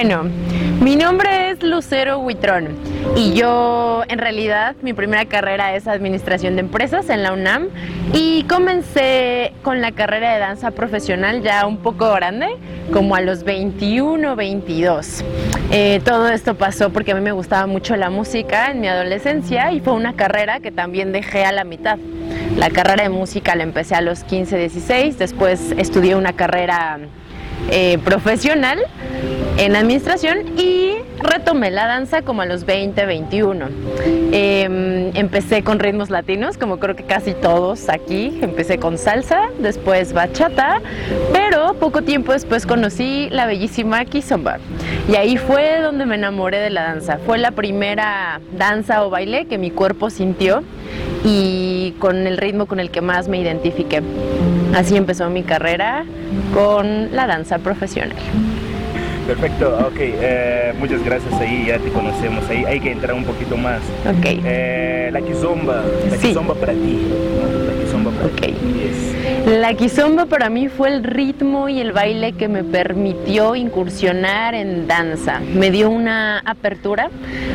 Bueno, 0.00 0.30
mi 0.80 0.94
nombre 0.94 1.50
es 1.50 1.60
Lucero 1.60 2.20
Huitrón 2.20 2.76
y 3.16 3.34
yo 3.34 4.04
en 4.06 4.20
realidad 4.20 4.76
mi 4.80 4.92
primera 4.92 5.24
carrera 5.24 5.74
es 5.74 5.88
administración 5.88 6.54
de 6.54 6.60
empresas 6.60 7.10
en 7.10 7.24
la 7.24 7.32
UNAM 7.32 7.66
y 8.12 8.44
comencé 8.44 9.54
con 9.64 9.80
la 9.80 9.90
carrera 9.90 10.34
de 10.34 10.38
danza 10.38 10.70
profesional 10.70 11.42
ya 11.42 11.66
un 11.66 11.78
poco 11.78 12.12
grande, 12.12 12.46
como 12.92 13.16
a 13.16 13.20
los 13.22 13.42
21, 13.42 14.36
22. 14.36 15.24
Eh, 15.72 16.00
todo 16.04 16.28
esto 16.28 16.54
pasó 16.54 16.90
porque 16.90 17.10
a 17.10 17.16
mí 17.16 17.20
me 17.20 17.32
gustaba 17.32 17.66
mucho 17.66 17.96
la 17.96 18.08
música 18.08 18.70
en 18.70 18.80
mi 18.80 18.86
adolescencia 18.86 19.72
y 19.72 19.80
fue 19.80 19.94
una 19.94 20.14
carrera 20.14 20.60
que 20.60 20.70
también 20.70 21.10
dejé 21.10 21.44
a 21.44 21.50
la 21.50 21.64
mitad. 21.64 21.98
La 22.56 22.70
carrera 22.70 23.02
de 23.02 23.08
música 23.08 23.56
la 23.56 23.64
empecé 23.64 23.96
a 23.96 24.00
los 24.00 24.22
15, 24.22 24.58
16, 24.58 25.18
después 25.18 25.72
estudié 25.76 26.14
una 26.14 26.34
carrera 26.34 27.00
eh, 27.70 27.98
profesional 28.04 28.78
en 29.58 29.74
administración 29.74 30.56
y 30.56 30.94
retomé 31.20 31.70
la 31.70 31.86
danza 31.86 32.22
como 32.22 32.42
a 32.42 32.46
los 32.46 32.64
20, 32.64 33.04
21. 33.06 33.66
Em, 34.32 35.16
empecé 35.16 35.62
con 35.62 35.80
ritmos 35.80 36.10
latinos, 36.10 36.56
como 36.58 36.78
creo 36.78 36.94
que 36.94 37.02
casi 37.02 37.34
todos 37.34 37.88
aquí. 37.88 38.38
Empecé 38.40 38.78
con 38.78 38.98
salsa, 38.98 39.48
después 39.58 40.12
bachata, 40.12 40.80
pero 41.32 41.74
poco 41.74 42.02
tiempo 42.02 42.32
después 42.32 42.66
conocí 42.66 43.28
la 43.30 43.46
bellísima 43.46 44.04
kizomba. 44.04 44.58
Y 45.08 45.16
ahí 45.16 45.36
fue 45.36 45.80
donde 45.80 46.06
me 46.06 46.14
enamoré 46.14 46.58
de 46.58 46.70
la 46.70 46.84
danza. 46.84 47.18
Fue 47.26 47.38
la 47.38 47.50
primera 47.50 48.40
danza 48.56 49.04
o 49.04 49.10
baile 49.10 49.46
que 49.46 49.58
mi 49.58 49.70
cuerpo 49.70 50.10
sintió 50.10 50.62
y 51.24 51.94
con 51.98 52.26
el 52.26 52.36
ritmo 52.36 52.66
con 52.66 52.80
el 52.80 52.90
que 52.90 53.00
más 53.00 53.28
me 53.28 53.40
identifiqué. 53.40 54.02
Así 54.74 54.96
empezó 54.96 55.28
mi 55.30 55.42
carrera 55.42 56.04
con 56.54 57.14
la 57.14 57.26
danza 57.26 57.58
profesional. 57.58 58.16
Perfecto, 59.28 59.76
ok, 59.86 59.96
eh, 60.00 60.72
muchas 60.78 61.04
gracias 61.04 61.34
ahí, 61.34 61.66
ya 61.66 61.78
te 61.78 61.90
conocemos, 61.90 62.48
ahí 62.48 62.64
hay 62.64 62.80
que 62.80 62.90
entrar 62.90 63.12
un 63.14 63.24
poquito 63.24 63.58
más. 63.58 63.80
Ok. 64.06 64.24
Eh, 64.24 65.10
la 65.12 65.20
kizomba, 65.20 65.84
la 66.10 66.16
kizomba 66.16 66.54
para 66.54 66.72
ti, 66.72 66.98
la 67.68 67.84
kizomba 67.84 68.10
para 68.12 68.24
Ok. 68.28 68.40
ti. 68.40 68.54
La 69.50 69.74
kizomba 69.74 70.24
para 70.24 70.48
mí 70.48 70.68
fue 70.68 70.88
el 70.88 71.04
ritmo 71.04 71.68
y 71.68 71.78
el 71.78 71.92
baile 71.92 72.32
que 72.32 72.48
me 72.48 72.64
permitió 72.64 73.54
incursionar 73.54 74.54
en 74.54 74.86
danza. 74.86 75.40
Me 75.54 75.70
dio 75.70 75.90
una 75.90 76.38
apertura 76.38 77.10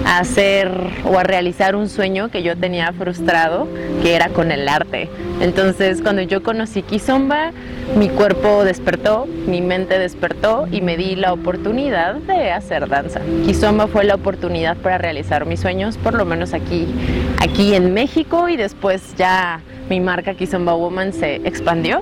a 0.06 0.20
hacer 0.20 0.70
o 1.06 1.18
a 1.18 1.24
realizar 1.24 1.76
un 1.76 1.90
sueño 1.90 2.30
que 2.30 2.44
yo 2.44 2.56
tenía 2.56 2.94
frustrado, 2.94 3.68
que 4.04 4.14
era 4.14 4.30
con 4.30 4.52
el 4.52 4.68
arte. 4.70 5.10
Entonces, 5.42 6.04
cuando 6.04 6.22
yo 6.22 6.44
conocí 6.44 6.84
kizomba, 6.84 7.52
mi 7.96 8.10
cuerpo 8.10 8.64
despertó, 8.64 9.28
mi 9.48 9.62
mente 9.62 10.00
despertó 10.00 10.68
y 10.72 10.82
me 10.82 10.98
di 10.98 11.16
la 11.16 11.34
oportunidad 11.34 12.16
de 12.16 12.52
hacer 12.52 12.88
danza. 12.88 13.22
Kizomba 13.46 13.88
fue 13.88 14.04
la 14.04 14.16
oportunidad 14.16 14.78
para 14.78 14.98
realizar 14.98 15.46
mis 15.46 15.60
sueños, 15.60 15.98
por 15.98 16.14
lo 16.16 16.26
menos 16.26 16.54
aquí, 16.54 16.88
aquí 17.40 17.76
en 17.76 17.94
México 17.94 18.50
y 18.50 18.58
después 18.58 19.16
ya 19.16 19.62
mi 19.90 20.00
marca 20.00 20.34
Kizomba 20.34 20.74
Woman 20.74 21.14
se 21.14 21.36
expandió 21.36 22.02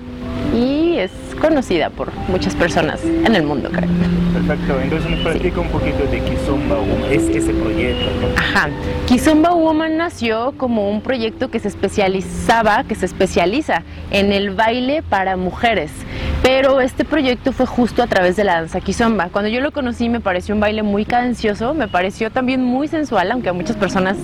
y 0.53 0.97
es 0.97 1.11
conocida 1.39 1.89
por 1.89 2.13
muchas 2.27 2.55
personas 2.55 3.03
en 3.03 3.35
el 3.35 3.43
mundo, 3.43 3.69
creo. 3.71 3.89
Perfecto, 4.33 4.79
entonces 4.81 5.09
nos 5.11 5.19
platica 5.21 5.59
un 5.59 5.69
poquito 5.69 6.03
de 6.05 6.19
kizomba, 6.21 6.77
es 7.09 7.27
ese 7.29 7.53
proyecto, 7.53 8.05
¿no? 8.21 8.27
Ajá. 8.37 8.69
Kizomba 9.07 9.53
Woman 9.53 9.97
nació 9.97 10.53
como 10.57 10.89
un 10.89 11.01
proyecto 11.01 11.49
que 11.49 11.59
se 11.59 11.67
especializaba, 11.67 12.83
que 12.83 12.95
se 12.95 13.05
especializa 13.05 13.83
en 14.11 14.31
el 14.31 14.51
baile 14.51 15.03
para 15.03 15.37
mujeres. 15.37 15.91
Pero 16.41 16.81
este 16.81 17.05
proyecto 17.05 17.51
fue 17.51 17.67
justo 17.67 18.01
a 18.01 18.07
través 18.07 18.35
de 18.35 18.43
la 18.43 18.55
danza 18.55 18.81
kizomba. 18.81 19.29
Cuando 19.29 19.49
yo 19.49 19.61
lo 19.61 19.71
conocí 19.71 20.09
me 20.09 20.19
pareció 20.19 20.55
un 20.55 20.61
baile 20.61 20.81
muy 20.81 21.05
cadencioso, 21.05 21.75
me 21.75 21.87
pareció 21.87 22.31
también 22.31 22.63
muy 22.63 22.87
sensual, 22.87 23.31
aunque 23.31 23.49
a 23.49 23.53
muchas 23.53 23.75
personas 23.75 24.17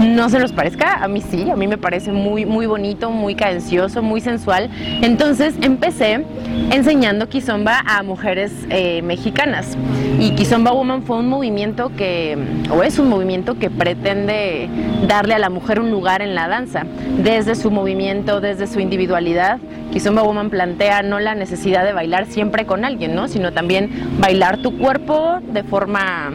no 0.00 0.28
se 0.28 0.38
los 0.38 0.52
parezca, 0.52 1.02
a 1.02 1.08
mí 1.08 1.20
sí, 1.20 1.50
a 1.50 1.56
mí 1.56 1.66
me 1.66 1.76
parece 1.76 2.12
muy, 2.12 2.46
muy 2.46 2.66
bonito, 2.66 3.10
muy 3.10 3.34
cadencioso, 3.34 4.00
muy 4.00 4.20
sensual. 4.20 4.70
Entonces 5.02 5.54
empecé 5.60 6.24
enseñando 6.70 7.28
kizomba 7.28 7.82
a 7.84 8.04
mujeres 8.04 8.52
eh, 8.70 9.02
mexicanas. 9.02 9.76
Y 10.20 10.30
Kizomba 10.30 10.72
Woman 10.72 11.02
fue 11.02 11.18
un 11.18 11.28
movimiento 11.28 11.90
que, 11.94 12.38
o 12.70 12.82
es 12.82 12.98
un 12.98 13.08
movimiento 13.08 13.58
que 13.58 13.70
pretende 13.70 14.68
darle 15.06 15.34
a 15.34 15.38
la 15.38 15.50
mujer 15.50 15.78
un 15.78 15.90
lugar 15.90 16.22
en 16.22 16.34
la 16.34 16.48
danza, 16.48 16.84
desde 17.18 17.54
su 17.54 17.70
movimiento, 17.70 18.40
desde 18.40 18.66
su 18.66 18.80
individualidad. 18.80 19.58
Kizomba 19.92 20.22
Woman 20.22 20.48
plantea 20.48 21.02
no 21.02 21.18
la 21.20 21.34
necesidad 21.34 21.55
de 21.64 21.92
bailar 21.92 22.26
siempre 22.26 22.66
con 22.66 22.84
alguien, 22.84 23.14
¿no? 23.14 23.28
sino 23.28 23.52
también 23.52 23.90
bailar 24.18 24.58
tu 24.58 24.78
cuerpo 24.78 25.38
de 25.52 25.62
forma 25.64 26.32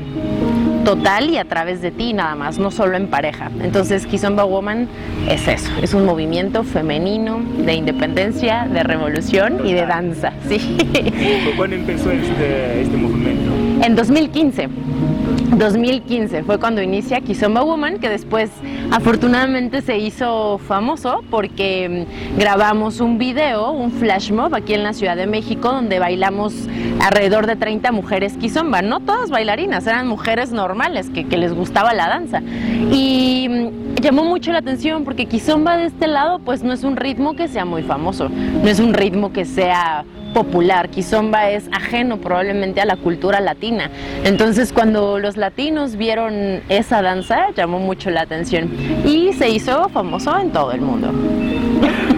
total 0.83 1.29
y 1.29 1.37
a 1.37 1.45
través 1.45 1.81
de 1.81 1.91
ti 1.91 2.13
nada 2.13 2.35
más, 2.35 2.57
no 2.57 2.71
solo 2.71 2.97
en 2.97 3.07
pareja. 3.07 3.51
Entonces 3.61 4.05
Kizomba 4.05 4.43
Woman 4.43 4.87
es 5.29 5.47
eso, 5.47 5.71
es 5.81 5.93
un 5.93 6.05
movimiento 6.05 6.63
femenino 6.63 7.39
de 7.57 7.75
independencia, 7.75 8.67
de 8.71 8.83
revolución 8.83 9.65
y 9.65 9.73
de 9.73 9.85
danza, 9.85 10.33
sí. 10.47 10.77
¿Cuándo 11.55 11.75
empezó 11.75 12.11
este, 12.11 12.81
este 12.81 12.97
movimiento? 12.97 13.51
En 13.85 13.95
2015. 13.95 14.69
2015 15.57 16.43
fue 16.43 16.59
cuando 16.59 16.81
inicia 16.81 17.21
Kizomba 17.21 17.63
Woman, 17.63 17.99
que 17.99 18.09
después 18.09 18.49
afortunadamente 18.91 19.81
se 19.81 19.97
hizo 19.97 20.57
famoso 20.57 21.23
porque 21.29 22.07
mm, 22.07 22.39
grabamos 22.39 22.99
un 22.99 23.17
video, 23.17 23.71
un 23.71 23.91
flash 23.91 24.31
mob 24.31 24.55
aquí 24.55 24.73
en 24.73 24.83
la 24.83 24.93
Ciudad 24.93 25.15
de 25.15 25.27
México, 25.27 25.71
donde 25.71 25.99
bailamos 25.99 26.53
alrededor 27.01 27.47
de 27.47 27.55
30 27.55 27.91
mujeres 27.91 28.33
Kizomba. 28.37 28.81
No 28.81 28.99
todas 28.99 29.29
bailarinas, 29.29 29.85
eran 29.87 30.07
mujeres 30.07 30.51
normales 30.51 31.09
que, 31.09 31.27
que 31.27 31.37
les 31.37 31.53
gustaba 31.53 31.93
la 31.93 32.07
danza. 32.07 32.41
Y 32.91 33.47
mm, 33.49 34.01
llamó 34.01 34.23
mucho 34.23 34.51
la 34.51 34.59
atención 34.59 35.03
porque 35.03 35.25
Kizomba 35.25 35.77
de 35.77 35.85
este 35.85 36.07
lado, 36.07 36.39
pues 36.39 36.63
no 36.63 36.73
es 36.73 36.83
un 36.83 36.95
ritmo 36.95 37.35
que 37.35 37.47
sea 37.47 37.65
muy 37.65 37.83
famoso, 37.83 38.29
no 38.29 38.67
es 38.67 38.79
un 38.79 38.93
ritmo 38.93 39.31
que 39.31 39.45
sea 39.45 40.05
popular. 40.33 40.89
Kizomba 40.89 41.49
es 41.49 41.69
ajeno 41.71 42.17
probablemente 42.17 42.81
a 42.81 42.85
la 42.85 42.95
cultura 42.97 43.39
latina. 43.39 43.89
Entonces 44.23 44.71
cuando 44.73 45.19
los 45.19 45.37
latinos 45.37 45.95
vieron 45.95 46.61
esa 46.69 47.01
danza 47.01 47.47
llamó 47.55 47.79
mucho 47.79 48.09
la 48.09 48.21
atención 48.21 48.69
y 49.05 49.33
se 49.33 49.49
hizo 49.49 49.89
famoso 49.89 50.37
en 50.39 50.51
todo 50.51 50.71
el 50.71 50.81
mundo. 50.81 51.11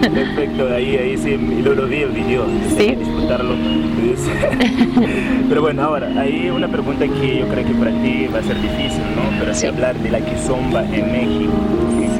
Perfecto, 0.01 0.67
ahí, 0.73 0.97
ahí 0.97 1.17
sí, 1.17 1.37
lo, 1.63 1.73
lo 1.75 1.87
vi 1.87 1.97
el 2.01 2.09
video, 2.09 2.45
Sí. 2.77 2.95
disfrutarlo. 2.95 3.55
Pero 5.49 5.61
bueno, 5.61 5.83
ahora, 5.83 6.09
hay 6.19 6.49
una 6.49 6.67
pregunta 6.67 7.05
que 7.07 7.37
yo 7.39 7.47
creo 7.47 7.65
que 7.65 7.73
para 7.73 7.91
ti 8.01 8.27
va 8.33 8.39
a 8.39 8.43
ser 8.43 8.61
difícil, 8.61 9.01
¿no? 9.15 9.21
Pero 9.39 9.53
sí 9.53 9.61
Sí. 9.61 9.67
hablar 9.67 9.95
de 9.95 10.09
la 10.11 10.19
kizomba 10.19 10.83
en 10.83 11.11
México. 11.11 11.53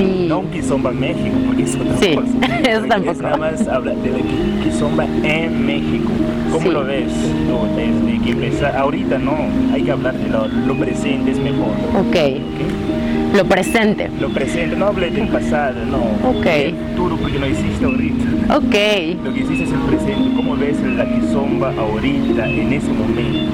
Sí. 0.03 0.25
No 0.28 0.40
un 0.40 0.47
kizomba 0.52 0.91
México, 0.91 1.36
porque 1.47 1.64
es 1.64 1.75
otra 1.75 1.97
Sí, 2.00 2.16
cosa. 2.16 2.46
eso 2.69 2.86
tampoco. 2.88 3.12
Es 3.12 3.22
nada 3.22 3.38
más 3.38 3.68
hablar 3.68 3.96
de 3.97 4.09
la 4.12 4.18
ki- 4.18 4.64
kizomba 4.64 5.06
en 5.24 5.66
México. 5.66 6.12
¿Cómo 6.52 6.66
Sí. 6.68 6.72
lo 6.72 6.84
ves 6.86 7.12
tú 7.47 7.75
desde 7.75 8.13
que? 8.24 8.34
Ahorita 8.78 9.18
no, 9.18 9.36
hay 9.74 9.81
que 9.84 9.92
hablar 9.92 10.16
de 10.16 10.30
lo, 10.30 10.47
lo 10.47 10.75
presente, 10.78 11.31
es 11.31 11.40
mejor. 11.40 11.69
Ok, 12.00 12.16
¿ok? 12.16 13.36
lo 13.38 13.46
presente. 13.46 14.09
Lo 14.22 14.30
presente, 14.30 14.75
no 14.75 14.86
hable 14.88 15.09
del 15.09 15.28
pasado, 15.30 15.75
no. 15.86 16.30
Ok. 16.30 16.46
El 16.46 16.75
futuro, 16.75 17.18
porque 17.18 17.40
no 17.40 17.46
existe 17.47 17.84
ahorita. 17.86 18.24
Ok, 18.58 19.24
Lo 19.25 19.34
que 19.34 19.40
hiciste 19.42 19.63
es 19.63 19.72
el 19.72 19.80
presente. 19.80 20.36
¿Cómo 20.36 20.56
ves 20.56 20.78
la 20.81 21.06
kizomba 21.06 21.74
ahorita, 21.78 22.47
en 22.47 22.74
ese 22.74 22.88
momento? 22.92 23.52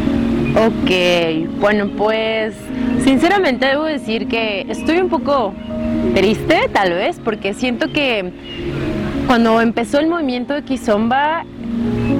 ok. 0.65 1.59
Bueno, 1.61 1.87
pues 1.95 2.55
sinceramente 3.03 3.65
debo 3.67 3.83
decir 3.85 4.27
que 4.27 4.65
estoy 4.69 4.97
un 4.97 5.09
poco 5.09 5.53
triste 6.13 6.69
tal 6.73 6.91
vez 6.93 7.19
porque 7.23 7.53
siento 7.53 7.91
que 7.91 8.31
cuando 9.27 9.61
empezó 9.61 9.99
el 9.99 10.07
movimiento 10.07 10.53
de 10.53 10.63
Kizomba 10.63 11.45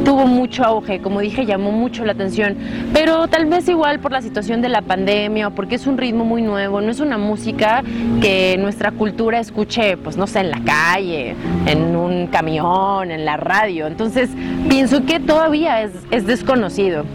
tuvo 0.09 0.25
mucho 0.25 0.63
auge, 0.63 1.01
como 1.01 1.19
dije, 1.19 1.45
llamó 1.45 1.71
mucho 1.71 2.03
la 2.03 2.13
atención, 2.13 2.57
pero 2.95 3.27
tal 3.27 3.45
vez 3.45 3.69
igual 3.69 3.99
por 3.99 4.11
la 4.11 4.23
situación 4.23 4.59
de 4.59 4.67
la 4.67 4.81
pandemia 4.81 5.49
o 5.49 5.51
porque 5.51 5.75
es 5.75 5.85
un 5.85 5.99
ritmo 5.99 6.25
muy 6.25 6.41
nuevo, 6.41 6.81
no 6.81 6.89
es 6.89 6.99
una 6.99 7.19
música 7.19 7.83
que 8.19 8.57
nuestra 8.57 8.89
cultura 8.89 9.39
escuche, 9.39 9.97
pues 9.97 10.17
no 10.17 10.25
sé, 10.25 10.39
en 10.39 10.49
la 10.49 10.61
calle, 10.63 11.35
en 11.67 11.95
un 11.95 12.25
camión, 12.25 13.11
en 13.11 13.23
la 13.23 13.37
radio, 13.37 13.85
entonces 13.85 14.31
pienso 14.67 15.05
que 15.05 15.19
todavía 15.19 15.83
es, 15.83 15.91
es 16.09 16.25
desconocido. 16.25 17.05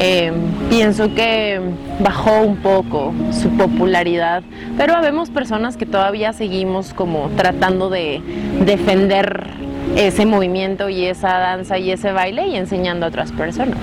Eh, 0.00 0.32
pienso 0.70 1.14
que 1.14 1.60
bajó 2.00 2.40
un 2.40 2.56
poco 2.56 3.12
su 3.30 3.50
popularidad, 3.58 4.42
pero 4.78 4.94
habemos 4.94 5.28
personas 5.28 5.76
que 5.76 5.84
todavía 5.84 6.32
seguimos 6.32 6.94
como 6.94 7.28
tratando 7.36 7.90
de 7.90 8.22
defender 8.64 9.67
ese 9.98 10.26
movimiento 10.26 10.88
y 10.88 11.06
esa 11.06 11.38
danza 11.38 11.76
y 11.78 11.90
ese 11.90 12.12
baile 12.12 12.46
y 12.46 12.56
enseñando 12.56 13.06
a 13.06 13.08
otras 13.08 13.32
personas. 13.32 13.78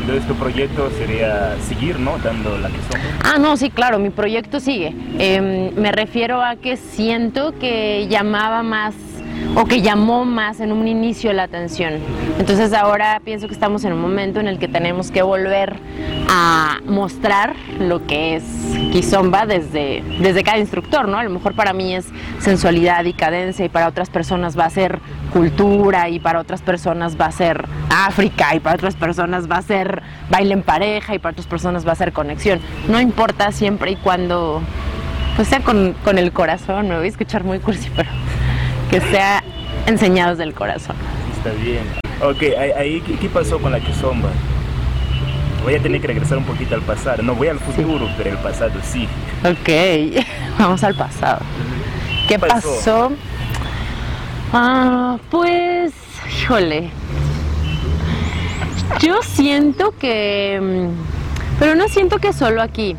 Entonces 0.00 0.26
tu 0.26 0.34
proyecto 0.34 0.90
sería 0.90 1.56
seguir, 1.62 1.98
¿no? 1.98 2.18
Dando 2.18 2.56
la 2.58 2.68
kizomba. 2.68 2.98
Ah, 3.24 3.38
no, 3.38 3.56
sí, 3.56 3.70
claro, 3.70 3.98
mi 3.98 4.10
proyecto 4.10 4.60
sigue. 4.60 4.94
Eh, 5.18 5.72
me 5.76 5.92
refiero 5.92 6.42
a 6.42 6.56
que 6.56 6.76
siento 6.76 7.58
que 7.58 8.06
llamaba 8.08 8.62
más 8.62 8.94
o 9.54 9.64
que 9.64 9.82
llamó 9.82 10.24
más 10.24 10.60
en 10.60 10.72
un 10.72 10.88
inicio 10.88 11.32
la 11.32 11.44
atención. 11.44 11.94
Entonces 12.38 12.72
ahora 12.72 13.20
pienso 13.24 13.48
que 13.48 13.54
estamos 13.54 13.84
en 13.84 13.92
un 13.92 14.00
momento 14.00 14.40
en 14.40 14.48
el 14.48 14.58
que 14.58 14.68
tenemos 14.68 15.10
que 15.10 15.22
volver 15.22 15.76
a 16.28 16.78
mostrar 16.86 17.54
lo 17.78 18.06
que 18.06 18.36
es 18.36 18.44
Kizomba 18.92 19.44
desde, 19.46 20.02
desde 20.20 20.42
cada 20.42 20.58
instructor, 20.58 21.08
¿no? 21.08 21.18
A 21.18 21.24
lo 21.24 21.30
mejor 21.30 21.54
para 21.54 21.72
mí 21.72 21.94
es 21.94 22.06
sensualidad 22.40 23.04
y 23.04 23.12
cadencia 23.12 23.64
y 23.64 23.68
para 23.68 23.88
otras 23.88 24.08
personas 24.08 24.58
va 24.58 24.64
a 24.64 24.70
ser 24.70 25.00
cultura 25.32 26.08
y 26.08 26.18
para 26.18 26.40
otras 26.40 26.62
personas 26.62 27.20
va 27.20 27.26
a 27.26 27.32
ser 27.32 27.66
África 27.90 28.54
y 28.54 28.60
para 28.60 28.76
otras 28.76 28.96
personas 28.96 29.50
va 29.50 29.56
a 29.56 29.62
ser 29.62 30.02
baile 30.30 30.54
en 30.54 30.62
pareja 30.62 31.14
y 31.14 31.18
para 31.18 31.32
otras 31.32 31.46
personas 31.46 31.86
va 31.86 31.92
a 31.92 31.96
ser 31.96 32.12
conexión. 32.12 32.60
No 32.88 33.00
importa 33.00 33.52
siempre 33.52 33.92
y 33.92 33.96
cuando 33.96 34.62
pues 35.36 35.48
sea 35.48 35.60
con, 35.60 35.94
con 36.04 36.18
el 36.18 36.32
corazón, 36.32 36.88
me 36.88 36.96
voy 36.96 37.06
a 37.06 37.08
escuchar 37.08 37.44
muy 37.44 37.58
cursi, 37.58 37.88
pero 37.96 38.10
que 38.92 39.00
sea 39.00 39.42
enseñados 39.86 40.36
del 40.36 40.52
corazón. 40.52 40.94
Está 41.34 41.50
bien. 41.62 41.82
Ok, 42.20 42.42
ahí, 42.76 43.00
¿qué, 43.00 43.28
pasó 43.30 43.58
con 43.58 43.72
la 43.72 43.80
Kizomba? 43.80 44.28
Voy 45.64 45.74
a 45.74 45.82
tener 45.82 46.00
que 46.00 46.08
regresar 46.08 46.36
un 46.36 46.44
poquito 46.44 46.74
al 46.74 46.82
pasado. 46.82 47.22
No 47.22 47.34
voy 47.34 47.48
al 47.48 47.58
futuro, 47.58 48.06
pero 48.18 48.30
el 48.30 48.38
pasado 48.38 48.72
sí. 48.82 49.08
Ok, 49.44 50.22
vamos 50.58 50.84
al 50.84 50.94
pasado. 50.94 51.40
¿Qué 52.28 52.38
pasó? 52.38 53.12
Ah, 54.52 55.16
pues, 55.30 55.94
híjole. 56.42 56.90
Yo 59.00 59.22
siento 59.22 59.94
que, 59.98 60.60
mm, 60.60 61.58
pero 61.58 61.74
no 61.74 61.88
siento 61.88 62.18
que 62.18 62.34
solo 62.34 62.60
aquí. 62.60 62.94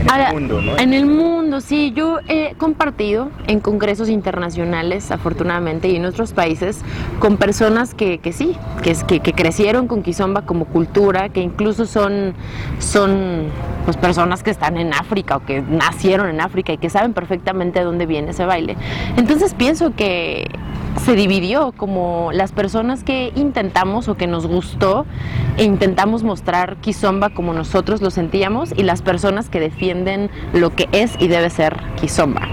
En 0.00 0.20
el 0.20 0.32
mundo, 0.32 0.62
¿no? 0.62 0.78
En 0.78 0.94
el 0.94 1.06
mundo, 1.06 1.60
sí. 1.60 1.92
Yo 1.94 2.18
he 2.28 2.54
compartido 2.56 3.30
en 3.46 3.60
congresos 3.60 4.08
internacionales, 4.08 5.10
afortunadamente, 5.10 5.88
y 5.88 5.96
en 5.96 6.04
otros 6.04 6.32
países, 6.32 6.82
con 7.18 7.36
personas 7.36 7.94
que, 7.94 8.18
que 8.18 8.32
sí, 8.32 8.56
que, 8.82 8.94
que, 9.06 9.20
que 9.20 9.32
crecieron 9.32 9.86
con 9.86 10.02
Kizomba 10.02 10.42
como 10.42 10.64
cultura, 10.64 11.28
que 11.28 11.40
incluso 11.40 11.86
son, 11.86 12.34
son 12.78 13.46
pues, 13.84 13.96
personas 13.96 14.42
que 14.42 14.50
están 14.50 14.76
en 14.76 14.92
África 14.94 15.36
o 15.36 15.44
que 15.44 15.62
nacieron 15.62 16.28
en 16.28 16.40
África 16.40 16.72
y 16.72 16.78
que 16.78 16.90
saben 16.90 17.12
perfectamente 17.12 17.80
de 17.80 17.84
dónde 17.84 18.06
viene 18.06 18.30
ese 18.30 18.44
baile. 18.44 18.76
Entonces 19.16 19.54
pienso 19.54 19.94
que 19.94 20.48
se 20.96 21.14
dividió 21.14 21.72
como 21.72 22.30
las 22.32 22.52
personas 22.52 23.04
que 23.04 23.32
intentamos 23.34 24.08
o 24.08 24.16
que 24.16 24.26
nos 24.26 24.46
gustó 24.46 25.06
e 25.56 25.64
intentamos 25.64 26.22
mostrar 26.22 26.76
Kizomba 26.76 27.30
como 27.30 27.52
nosotros 27.52 28.02
lo 28.02 28.10
sentíamos 28.10 28.72
y 28.76 28.82
las 28.82 29.02
personas 29.02 29.48
que 29.48 29.60
defienden 29.60 30.30
lo 30.52 30.74
que 30.74 30.88
es 30.92 31.12
y 31.18 31.28
debe 31.28 31.50
ser 31.50 31.76
Kizomba. 32.00 32.48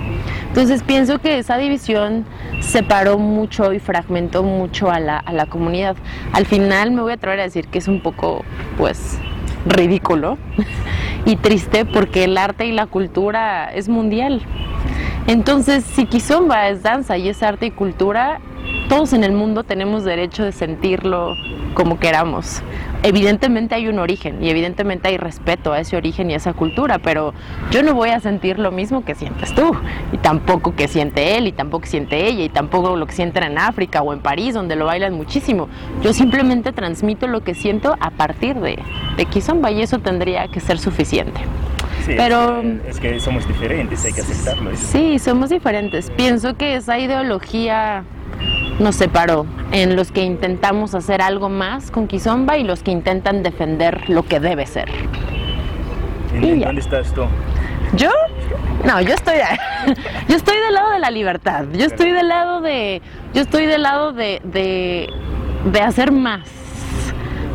Entonces 0.47 0.81
pienso 0.81 1.19
que 1.19 1.37
esa 1.37 1.57
división 1.57 2.25
separó 2.61 3.19
mucho 3.19 3.73
y 3.73 3.79
fragmentó 3.79 4.43
mucho 4.43 4.89
a 4.89 4.99
la, 4.99 5.17
a 5.17 5.31
la 5.33 5.45
comunidad. 5.45 5.95
Al 6.31 6.45
final 6.45 6.91
me 6.91 7.01
voy 7.01 7.11
a 7.11 7.15
atrever 7.15 7.39
a 7.41 7.43
decir 7.43 7.67
que 7.67 7.77
es 7.77 7.87
un 7.87 8.01
poco, 8.01 8.43
pues, 8.77 9.19
ridículo 9.67 10.37
y 11.25 11.35
triste 11.35 11.85
porque 11.85 12.23
el 12.23 12.37
arte 12.37 12.65
y 12.65 12.71
la 12.71 12.87
cultura 12.87 13.71
es 13.73 13.89
mundial. 13.89 14.41
Entonces, 15.27 15.83
si 15.83 16.05
Kizomba 16.05 16.69
es 16.69 16.83
danza 16.83 17.17
y 17.17 17.27
es 17.27 17.43
arte 17.43 17.65
y 17.65 17.71
cultura, 17.71 18.39
todos 18.87 19.11
en 19.11 19.25
el 19.25 19.33
mundo 19.33 19.65
tenemos 19.65 20.05
derecho 20.05 20.45
de 20.45 20.53
sentirlo 20.53 21.35
como 21.73 21.99
queramos. 21.99 22.63
Evidentemente 23.03 23.75
hay 23.75 23.89
un 23.89 23.99
origen 23.99 24.41
y 24.41 24.49
evidentemente 24.49 25.09
hay 25.09 25.17
respeto 25.17 25.73
a 25.73 25.81
ese 25.81 25.97
origen 25.97 26.31
y 26.31 26.33
a 26.33 26.37
esa 26.37 26.53
cultura, 26.53 26.99
pero 26.99 27.33
yo 27.71 27.83
no 27.83 27.93
voy 27.93 28.11
a 28.11 28.21
sentir 28.21 28.57
lo 28.57 28.71
mismo 28.71 29.03
que 29.03 29.15
sientes 29.15 29.53
tú, 29.53 29.75
y 30.13 30.17
tampoco 30.17 30.75
que 30.75 30.87
siente 30.87 31.37
él, 31.37 31.47
y 31.47 31.51
tampoco 31.51 31.81
que 31.81 31.89
siente 31.89 32.25
ella, 32.25 32.45
y 32.45 32.49
tampoco 32.49 32.95
lo 32.95 33.05
que 33.05 33.13
sienten 33.13 33.43
en 33.43 33.57
África 33.57 34.01
o 34.01 34.13
en 34.13 34.19
París, 34.19 34.53
donde 34.53 34.77
lo 34.77 34.85
bailan 34.85 35.13
muchísimo. 35.13 35.67
Yo 36.01 36.13
simplemente 36.13 36.71
transmito 36.71 37.27
lo 37.27 37.41
que 37.43 37.53
siento 37.53 37.97
a 37.99 38.11
partir 38.11 38.55
de, 38.61 38.79
de 39.17 39.25
Kizomba 39.25 39.71
y 39.71 39.81
eso 39.81 39.99
tendría 39.99 40.47
que 40.47 40.61
ser 40.61 40.79
suficiente. 40.79 41.41
Sí, 42.07 42.13
Pero- 42.15 42.63
es 42.87 43.01
que, 43.01 43.19
somos 43.19 43.45
diferentes, 43.45 44.05
hay 44.05 44.13
que 44.13 44.21
aceptarlo. 44.21 44.71
¿eh? 44.71 44.77
Sí, 44.77 45.19
somos 45.19 45.49
diferentes. 45.49 46.09
Pienso 46.11 46.55
que 46.55 46.75
esa 46.75 46.97
ideología 46.97 48.05
nos 48.79 48.95
separó 48.95 49.45
en 49.73 49.97
los 49.97 50.13
que 50.13 50.23
intentamos 50.23 50.95
hacer 50.95 51.21
algo 51.21 51.49
más 51.49 51.91
con 51.91 52.07
Kizomba 52.07 52.57
y 52.57 52.63
los 52.63 52.81
que 52.81 52.91
intentan 52.91 53.43
defender 53.43 54.09
lo 54.09 54.23
que 54.23 54.39
debe 54.39 54.65
ser. 54.67 54.89
¿En, 56.33 56.61
dónde 56.61 56.79
estás 56.79 57.13
tú? 57.13 57.25
¿Yo? 57.97 58.11
No, 58.85 59.01
yo 59.01 59.13
estoy 59.13 59.35
yo 60.29 60.37
estoy 60.37 60.55
del 60.61 60.75
lado 60.75 60.91
de 60.91 60.99
la 60.99 61.11
libertad. 61.11 61.65
Yo 61.73 61.87
estoy 61.87 62.11
del 62.13 62.29
lado 62.29 62.61
de 62.61 63.01
yo 63.33 63.41
estoy 63.41 63.65
del 63.65 63.81
lado 63.81 64.13
de 64.13 64.39
de, 64.45 65.09
de 65.73 65.81
hacer 65.81 66.13
más. 66.13 66.47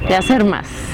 De 0.07 0.15
hacer 0.15 0.45
más. 0.45 0.92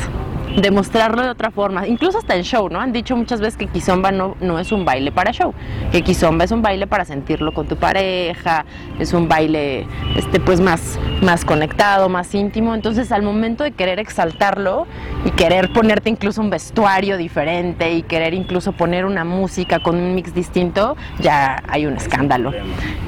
De 0.61 0.73
mostrarlo 0.73 1.23
de 1.23 1.29
otra 1.29 1.53
forma, 1.53 1.87
incluso 1.87 2.19
hasta 2.19 2.35
en 2.35 2.43
show, 2.43 2.69
¿no? 2.69 2.81
Han 2.81 2.93
dicho 2.93 3.17
muchas 3.17 3.41
veces 3.41 3.57
que 3.57 3.67
Kizomba 3.69 4.11
no, 4.11 4.37
no 4.41 4.59
es 4.59 4.73
un 4.73 4.85
baile 4.85 5.13
para 5.13 5.31
show, 5.33 5.55
que 5.93 6.03
Kizomba 6.03 6.45
es 6.45 6.51
un 6.51 6.63
baile 6.63 6.89
para 6.89 7.05
sentirlo 7.05 7.55
con 7.55 7.69
tu 7.69 7.77
pareja, 7.77 8.65
es 8.99 9.13
un 9.13 9.29
baile 9.29 9.87
este 10.17 10.41
pues 10.41 10.61
más, 10.61 10.99
más 11.23 11.45
conectado, 11.45 12.09
más 12.09 12.35
íntimo. 12.35 12.75
Entonces 12.75 13.13
al 13.13 13.23
momento 13.23 13.63
de 13.63 13.71
querer 13.71 14.01
exaltarlo 14.01 14.89
y 15.25 15.31
querer 15.31 15.73
ponerte 15.73 16.11
incluso 16.11 16.41
un 16.41 16.51
vestuario 16.51 17.17
diferente 17.17 17.93
y 17.93 18.03
querer 18.03 18.35
incluso 18.35 18.73
poner 18.73 19.05
una 19.05 19.25
música 19.25 19.79
con 19.79 19.95
un 19.95 20.17
mix 20.17 20.35
distinto, 20.35 20.97
ya 21.21 21.63
hay 21.69 21.87
un 21.87 21.95
escándalo. 21.97 22.53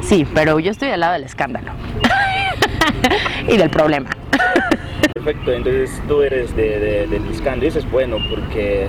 Sí, 0.05 0.25
pero 0.35 0.61
yo 0.61 0.71
estoy 0.71 0.91
del 0.91 1.01
lado 1.01 1.15
del 1.15 1.25
escándalo 1.25 1.73
y 3.49 3.57
del 3.57 3.71
problema. 3.71 4.11
Perfecto, 5.15 5.53
entonces 5.53 6.03
tú 6.09 6.23
eres 6.23 6.55
de, 6.57 6.79
de, 6.79 7.07
del 7.07 7.27
escándalo. 7.31 7.69
Eso 7.69 7.79
es 7.79 7.91
bueno 7.91 8.19
porque 8.29 8.89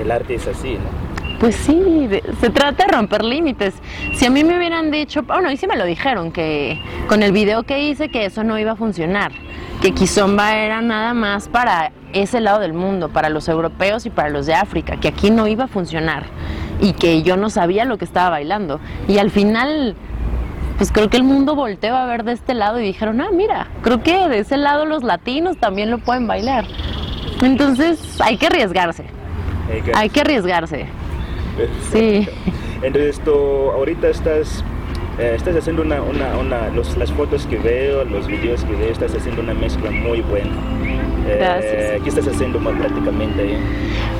el 0.00 0.10
arte 0.10 0.34
es 0.34 0.46
así, 0.46 0.74
¿no? 0.74 1.02
Pues 1.42 1.56
sí, 1.56 2.08
se 2.40 2.50
trata 2.50 2.86
de 2.86 2.92
romper 2.92 3.24
límites. 3.24 3.74
Si 4.14 4.26
a 4.26 4.30
mí 4.30 4.44
me 4.44 4.56
hubieran 4.56 4.92
dicho, 4.92 5.24
bueno, 5.24 5.50
y 5.50 5.56
sí 5.56 5.66
me 5.66 5.76
lo 5.76 5.84
dijeron, 5.84 6.30
que 6.30 6.80
con 7.08 7.24
el 7.24 7.32
video 7.32 7.64
que 7.64 7.82
hice 7.82 8.10
que 8.10 8.26
eso 8.26 8.44
no 8.44 8.60
iba 8.60 8.72
a 8.72 8.76
funcionar, 8.76 9.32
que 9.80 9.90
Kizomba 9.92 10.54
era 10.54 10.80
nada 10.82 11.14
más 11.14 11.48
para 11.48 11.90
ese 12.12 12.40
lado 12.40 12.60
del 12.60 12.74
mundo, 12.74 13.08
para 13.08 13.28
los 13.28 13.48
europeos 13.48 14.06
y 14.06 14.10
para 14.10 14.28
los 14.28 14.46
de 14.46 14.54
África, 14.54 14.98
que 14.98 15.08
aquí 15.08 15.30
no 15.30 15.48
iba 15.48 15.64
a 15.64 15.66
funcionar 15.66 16.26
y 16.80 16.92
que 16.92 17.22
yo 17.22 17.36
no 17.36 17.50
sabía 17.50 17.84
lo 17.84 17.98
que 17.98 18.04
estaba 18.04 18.30
bailando. 18.30 18.78
Y 19.08 19.18
al 19.18 19.32
final, 19.32 19.96
pues 20.82 20.90
creo 20.90 21.08
que 21.08 21.16
el 21.16 21.22
mundo 21.22 21.54
volteó 21.54 21.94
a 21.94 22.06
ver 22.06 22.24
de 22.24 22.32
este 22.32 22.54
lado 22.54 22.80
y 22.80 22.82
dijeron, 22.82 23.20
ah, 23.20 23.28
mira, 23.32 23.68
creo 23.82 24.02
que 24.02 24.28
de 24.28 24.40
ese 24.40 24.56
lado 24.56 24.84
los 24.84 25.04
latinos 25.04 25.56
también 25.56 25.92
lo 25.92 25.98
pueden 25.98 26.26
bailar. 26.26 26.64
Entonces 27.40 28.20
hay 28.20 28.36
que 28.36 28.46
arriesgarse, 28.48 29.04
Hay 29.72 29.80
que- 29.82 29.92
hay 29.94 30.08
que 30.10 30.20
arriesgarse. 30.22 30.86
Sí. 31.92 32.26
Entonces 32.82 33.20
tú 33.20 33.30
ahorita 33.70 34.08
estás, 34.08 34.64
eh, 35.20 35.34
estás 35.36 35.54
haciendo 35.54 35.82
una, 35.82 36.02
una, 36.02 36.36
una 36.38 36.68
los- 36.70 36.96
las 36.96 37.12
fotos 37.12 37.46
que 37.46 37.58
veo, 37.58 38.02
los 38.04 38.26
videos 38.26 38.64
que 38.64 38.74
veo, 38.74 38.90
estás 38.90 39.14
haciendo 39.14 39.40
una 39.40 39.54
mezcla 39.54 39.88
muy 39.88 40.20
buena. 40.22 40.50
Eh. 41.28 42.00
¿Qué 42.02 42.08
estás 42.08 42.26
haciendo 42.26 42.58
más 42.58 42.74
prácticamente 42.74 43.40
ahí? 43.40 43.56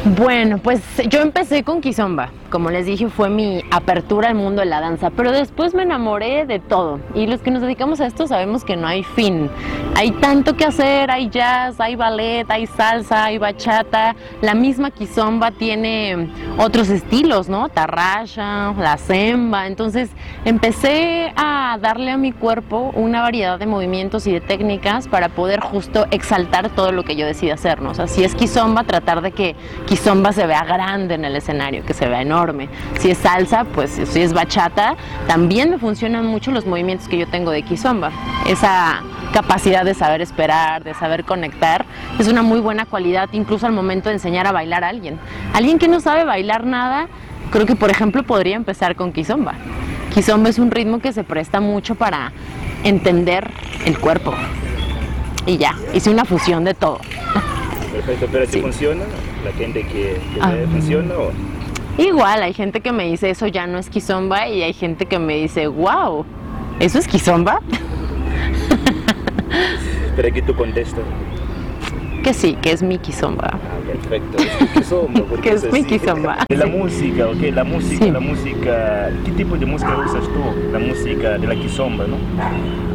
Bueno, 0.05 0.59
pues 0.59 0.83
yo 1.09 1.21
empecé 1.21 1.63
con 1.63 1.81
Kizomba. 1.81 2.31
Como 2.51 2.71
les 2.71 2.85
dije, 2.87 3.09
fue 3.09 3.31
mi 3.31 3.63
apertura 3.71 4.29
al 4.29 4.35
mundo 4.35 4.61
de 4.61 4.67
la 4.67 4.81
danza, 4.81 5.11
pero 5.11 5.31
después 5.31 5.75
me 5.75 5.85
enamoré 5.85 6.45
de 6.45 6.59
todo. 6.59 6.99
Y 7.15 7.27
los 7.27 7.41
que 7.41 7.51
nos 7.51 7.63
dedicamos 7.63 8.01
a 8.01 8.07
esto 8.07 8.27
sabemos 8.27 8.65
que 8.65 8.77
no 8.77 8.89
hay 8.89 9.05
fin. 9.05 9.49
Hay 9.95 10.11
tanto 10.11 10.57
que 10.57 10.65
hacer, 10.65 11.11
hay 11.11 11.31
jazz, 11.31 11.81
hay 11.81 11.95
ballet, 11.95 12.51
hay 12.51 12.67
salsa, 12.67 13.27
hay 13.27 13.39
bachata. 13.39 14.17
La 14.43 14.55
misma 14.55 14.91
Kizomba 14.91 15.53
tiene 15.53 16.29
otros 16.59 16.91
estilos, 16.91 17.49
¿no? 17.49 17.69
Tarrasha, 17.69 18.73
la 18.73 18.99
semba. 18.99 19.67
Entonces 19.67 20.11
empecé 20.45 21.33
a 21.37 21.79
darle 21.81 22.11
a 22.11 22.17
mi 22.19 22.33
cuerpo 22.33 22.91
una 22.95 23.23
variedad 23.23 23.59
de 23.59 23.67
movimientos 23.67 24.27
y 24.27 24.33
de 24.33 24.41
técnicas 24.41 25.09
para 25.09 25.29
poder 25.31 25.61
justo 25.61 26.07
exaltar 26.11 26.69
todo 26.71 26.91
lo 26.93 27.05
que 27.05 27.17
yo 27.17 27.25
decida 27.25 27.55
hacer, 27.55 27.81
¿no? 27.81 27.93
O 27.93 28.07
si 28.09 28.25
es 28.25 28.35
Kizomba, 28.35 28.85
tratar 28.85 29.23
de 29.23 29.31
que 29.31 29.55
Kizomba 29.93 30.33
se 30.33 30.47
vea 30.47 30.65
grande 30.65 31.17
en 31.17 31.27
el 31.27 31.37
escenario, 31.37 31.85
que 31.85 31.93
se 31.93 32.09
vea 32.09 32.23
enorme. 32.23 32.71
Si 32.99 33.11
es 33.11 33.19
salsa, 33.19 33.65
pues 33.65 33.91
si 33.91 34.23
es 34.23 34.33
bachata, 34.33 34.97
también 35.27 35.69
me 35.69 35.77
funcionan 35.77 36.25
mucho 36.25 36.51
los 36.51 36.65
movimientos 36.65 37.09
que 37.09 37.19
yo 37.19 37.27
tengo 37.27 37.51
de 37.51 37.61
Kizomba. 37.61 38.11
Esa 38.49 39.03
capacidad 39.35 39.85
de 39.85 39.93
saber 39.93 40.23
esperar, 40.23 40.83
de 40.83 40.95
saber 40.95 41.25
conectar, 41.25 41.85
es 42.19 42.27
una 42.27 42.41
muy 42.41 42.59
buena 42.61 42.87
cualidad 42.87 43.29
incluso 43.33 43.67
al 43.67 43.73
momento 43.73 44.09
de 44.09 44.15
enseñar 44.15 44.47
a 44.47 44.53
bailar 44.53 44.83
a 44.83 44.89
alguien. 44.89 45.19
Alguien 45.53 45.79
que 45.79 45.89
no 45.89 46.01
sabe 46.01 46.25
bailar 46.25 46.65
nada, 46.65 47.09
creo 47.51 47.67
que 47.67 47.77
por 47.77 47.91
ejemplo 47.91 48.23
podría 48.23 48.57
empezar 48.57 48.97
con 48.97 49.13
Kizomba. 49.13 49.57
Kizomba 50.15 50.49
es 50.49 50.59
un 50.59 50.71
ritmo 50.71 51.01
que 51.01 51.13
se 51.13 51.23
presta 51.23 51.61
mucho 51.61 51.97
para 51.97 52.33
entender 52.83 53.51
el 53.85 53.99
cuerpo. 53.99 54.33
Y 55.45 55.59
ya, 55.59 55.75
hice 55.93 56.09
una 56.09 56.25
fusión 56.25 56.65
de 56.65 56.73
todo. 56.73 56.99
Perfecto, 57.93 58.27
pero 58.33 58.47
si 58.47 58.53
Sí. 58.53 58.61
funciona, 58.63 59.05
la 59.45 59.53
gente 59.53 59.83
que, 59.85 60.19
que 60.35 60.41
Ah. 60.41 60.55
funciona 60.71 61.15
o 61.15 61.31
Igual, 61.99 62.43
hay 62.43 62.55
gente 62.55 62.81
que 62.81 62.91
me 62.93 63.05
dice 63.05 63.29
eso 63.31 63.47
ya 63.47 63.67
no 63.67 63.79
es 63.79 63.91
Kizomba 63.91 64.49
y 64.49 64.63
hay 64.63 64.73
gente 64.73 65.05
que 65.07 65.19
me 65.19 65.37
dice, 65.37 65.67
wow, 65.67 66.25
¿Eso 66.81 66.99
es 66.99 67.07
kizomba? 67.07 67.61
Pero 70.17 70.29
aquí 70.29 70.43
tú 70.43 70.55
contestas. 70.55 71.05
Que 72.23 72.33
sí, 72.35 72.57
que 72.63 72.71
es 72.71 72.83
mi 72.83 72.99
kizomba. 72.99 73.51
Ah, 73.53 73.59
perfecto. 73.87 74.39
Es 74.43 75.41
Que 75.43 75.51
es 75.51 75.65
mi 75.73 75.81
así. 75.81 75.85
kizomba. 75.89 76.39
De 76.49 76.57
la 76.57 76.67
música, 76.67 77.27
ok. 77.29 77.41
La 77.53 77.65
música, 77.65 78.05
Sí. 78.05 78.11
la 78.11 78.21
música. 78.21 79.11
¿Qué 79.25 79.33
tipo 79.33 79.57
de 79.57 79.67
música 79.67 79.97
usas 80.07 80.23
tú? 80.29 80.71
La 80.73 80.79
música 80.79 81.37
de 81.39 81.47
la 81.49 81.55
kizomba, 81.57 82.05
¿no? 82.07 82.17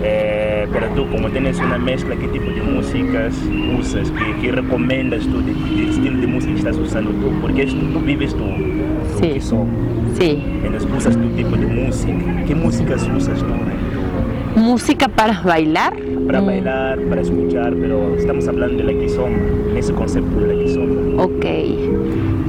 Eh, 0.01 0.67
pero 0.71 0.87
tú, 0.95 1.09
como 1.11 1.29
tienes 1.29 1.57
una 1.59 1.77
mezcla, 1.77 2.15
¿qué 2.15 2.27
tipo 2.29 2.45
de 2.51 2.61
músicas 2.61 3.35
usas? 3.79 4.11
¿Qué, 4.11 4.35
qué 4.41 4.51
recomiendas 4.53 5.23
tú 5.23 5.41
de, 5.41 5.53
de 5.53 6.11
de 6.21 6.26
música 6.37 6.53
que 6.53 6.59
estás 6.59 6.77
usando 6.77 7.11
tú? 7.11 7.31
Porque 7.41 7.65
tú 7.65 7.99
vives 8.05 8.31
tu, 8.33 8.43
tu 8.43 9.19
Sí. 9.25 9.29
kizomba. 9.33 9.73
Sí. 10.19 10.43
Entonces 10.63 10.89
usas 10.97 11.15
tu 11.17 11.27
tipo 11.29 11.55
de 11.57 11.65
música. 11.67 12.43
¿Qué 12.45 12.55
músicas 12.55 13.09
usas 13.15 13.39
tú? 13.39 14.59
Música 14.59 15.07
para 15.07 15.41
bailar. 15.41 15.93
Para 16.27 16.41
Mm, 16.41 16.45
bailar, 16.45 16.99
para 17.09 17.21
escuchar, 17.21 17.73
pero 17.79 18.15
estamos 18.17 18.47
hablando 18.47 18.83
de 18.83 18.93
la 18.93 18.99
kizomba, 18.99 19.37
ese 19.77 19.93
concepto 19.93 20.39
de 20.39 20.55
la 20.55 20.63
kizomba. 20.63 21.23
Ok. 21.23 21.45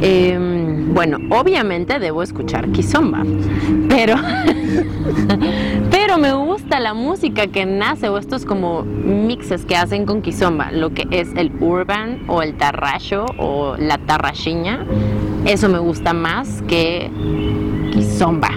Em, 0.00 0.94
bueno, 0.94 1.18
obviamente 1.30 1.98
debo 1.98 2.22
escuchar 2.22 2.68
kizomba, 2.70 3.22
pero, 3.88 4.14
pero 5.90 6.18
me 6.18 6.32
gusta 6.32 6.57
la 6.76 6.94
música 6.94 7.46
que 7.46 7.64
nace 7.66 8.08
o 8.08 8.18
estos 8.18 8.44
como 8.44 8.82
mixes 8.82 9.64
que 9.64 9.74
hacen 9.74 10.04
con 10.06 10.22
kizomba, 10.22 10.70
lo 10.70 10.90
que 10.90 11.06
es 11.10 11.28
el 11.34 11.50
urban 11.60 12.22
o 12.28 12.42
el 12.42 12.54
tarracho 12.56 13.26
o 13.38 13.76
la 13.78 13.98
tarrachiña, 13.98 14.86
eso 15.44 15.68
me 15.68 15.78
gusta 15.78 16.12
más 16.12 16.62
que 16.68 17.10
kizomba. 17.92 18.50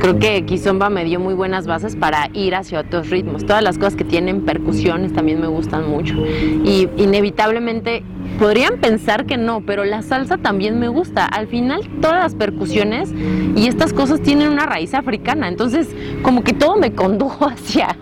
Creo 0.00 0.18
que 0.18 0.44
Kizomba 0.44 0.90
me 0.90 1.04
dio 1.04 1.18
muy 1.18 1.34
buenas 1.34 1.66
bases 1.66 1.96
para 1.96 2.30
ir 2.32 2.54
hacia 2.54 2.80
otros 2.80 3.10
ritmos. 3.10 3.44
Todas 3.44 3.62
las 3.62 3.78
cosas 3.78 3.96
que 3.96 4.04
tienen 4.04 4.42
percusiones 4.42 5.12
también 5.12 5.40
me 5.40 5.48
gustan 5.48 5.88
mucho. 5.88 6.14
Y 6.16 6.88
inevitablemente 6.96 8.04
podrían 8.38 8.78
pensar 8.78 9.26
que 9.26 9.36
no, 9.36 9.60
pero 9.60 9.84
la 9.84 10.02
salsa 10.02 10.38
también 10.38 10.78
me 10.78 10.88
gusta. 10.88 11.26
Al 11.26 11.48
final 11.48 11.88
todas 12.00 12.22
las 12.22 12.34
percusiones 12.34 13.12
y 13.56 13.66
estas 13.66 13.92
cosas 13.92 14.22
tienen 14.22 14.48
una 14.48 14.66
raíz 14.66 14.94
africana. 14.94 15.48
Entonces 15.48 15.88
como 16.22 16.44
que 16.44 16.52
todo 16.52 16.76
me 16.76 16.92
condujo 16.92 17.46
hacia, 17.50 17.96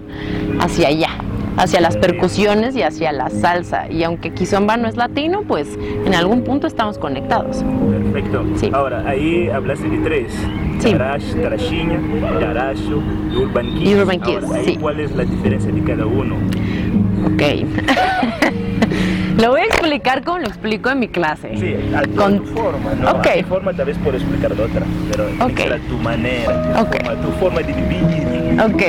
hacia 0.60 0.88
allá, 0.88 1.10
hacia 1.56 1.80
las 1.80 1.96
percusiones 1.96 2.76
y 2.76 2.82
hacia 2.82 3.12
la 3.12 3.30
salsa. 3.30 3.90
Y 3.90 4.02
aunque 4.04 4.32
Kizomba 4.32 4.76
no 4.76 4.88
es 4.88 4.96
latino, 4.96 5.42
pues 5.46 5.68
en 6.04 6.14
algún 6.14 6.42
punto 6.42 6.66
estamos 6.66 6.98
conectados. 6.98 7.64
Perfecto. 8.12 8.44
Sí. 8.56 8.70
Ahora, 8.72 9.02
ahí 9.06 9.48
hablaste 9.48 9.88
de 9.88 9.98
tres. 9.98 10.32
Sí. 10.80 10.92
Tarash, 10.92 11.34
Tarashinha, 11.40 11.98
Taracho 12.38 13.02
y 13.32 13.36
Urban 13.36 13.66
Kids. 13.74 13.90
Y 13.90 13.94
Urban 13.94 14.20
Kids, 14.20 14.44
Ahora, 14.44 14.58
ahí, 14.58 14.64
sí. 14.66 14.76
¿Cuál 14.76 15.00
es 15.00 15.14
la 15.16 15.24
diferencia 15.24 15.72
de 15.72 15.82
cada 15.82 16.06
uno? 16.06 16.36
Ok. 17.26 17.42
lo 19.42 19.50
voy 19.50 19.60
a 19.60 19.64
explicar 19.64 20.22
como 20.22 20.38
lo 20.38 20.46
explico 20.46 20.90
en 20.90 21.00
mi 21.00 21.08
clase. 21.08 21.50
Sí, 21.56 21.74
a 21.94 22.02
tu, 22.02 22.14
Con- 22.14 22.34
a 22.34 22.38
tu 22.38 22.44
forma, 22.46 22.94
¿no? 23.00 23.10
Ok. 23.12 23.26
A 23.42 23.46
forma 23.46 23.72
tal 23.72 23.86
vez 23.86 23.98
puedo 23.98 24.16
explicar 24.16 24.54
de 24.54 24.62
otra, 24.62 24.82
pero 25.10 25.24
Ok. 25.44 25.60
a 25.60 25.78
tu 25.88 25.96
manera, 25.98 26.62
tu, 26.74 26.80
Ok. 26.80 26.96
forma, 27.04 27.20
tu 27.22 27.30
forma 27.38 27.60
de 27.60 27.72
vivir. 27.72 28.60
Ok. 28.62 28.82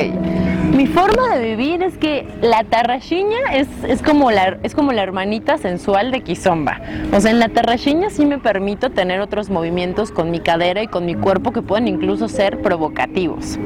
Mi 0.73 0.85
forma 0.85 1.35
de 1.35 1.55
vivir 1.55 1.81
es 1.81 1.97
que 1.97 2.27
la 2.41 2.63
tarrachiña 2.63 3.53
es, 3.53 3.67
es, 3.87 4.01
como 4.01 4.31
la, 4.31 4.57
es 4.63 4.75
como 4.75 4.91
la 4.91 5.01
hermanita 5.01 5.57
sensual 5.57 6.11
de 6.11 6.21
Kizomba. 6.21 6.81
O 7.13 7.19
sea, 7.19 7.31
en 7.31 7.39
la 7.39 7.49
tarrachiña 7.49 8.09
sí 8.09 8.25
me 8.25 8.37
permito 8.37 8.89
tener 8.89 9.21
otros 9.21 9.49
movimientos 9.49 10.11
con 10.11 10.29
mi 10.29 10.39
cadera 10.39 10.83
y 10.83 10.87
con 10.87 11.05
mi 11.05 11.15
cuerpo 11.15 11.51
que 11.51 11.61
pueden 11.61 11.87
incluso 11.87 12.27
ser 12.27 12.61
provocativos. 12.61 13.57